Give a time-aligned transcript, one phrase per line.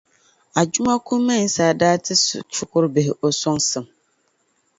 [0.61, 2.13] Adomako-Mensah daa ti
[2.55, 3.85] shikurubihi o sɔŋsim.